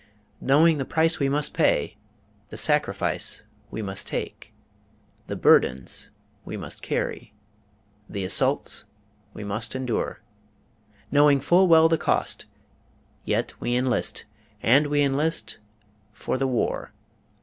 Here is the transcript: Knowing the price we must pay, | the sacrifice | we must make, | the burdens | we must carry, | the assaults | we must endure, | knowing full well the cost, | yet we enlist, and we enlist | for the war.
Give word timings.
Knowing 0.39 0.77
the 0.77 0.83
price 0.83 1.19
we 1.19 1.29
must 1.29 1.53
pay, 1.53 1.95
| 2.21 2.49
the 2.49 2.57
sacrifice 2.57 3.43
| 3.55 3.69
we 3.69 3.83
must 3.83 4.11
make, 4.11 4.51
| 4.89 5.27
the 5.27 5.35
burdens 5.35 6.09
| 6.27 6.43
we 6.43 6.57
must 6.57 6.81
carry, 6.81 7.35
| 7.71 8.09
the 8.09 8.23
assaults 8.25 8.85
| 9.07 9.33
we 9.35 9.43
must 9.43 9.75
endure, 9.75 10.19
| 10.65 11.11
knowing 11.11 11.39
full 11.39 11.67
well 11.67 11.87
the 11.87 11.99
cost, 11.99 12.47
| 12.85 13.25
yet 13.25 13.53
we 13.61 13.75
enlist, 13.75 14.25
and 14.63 14.87
we 14.87 15.03
enlist 15.03 15.59
| 15.87 16.13
for 16.13 16.35
the 16.35 16.47
war. 16.47 16.93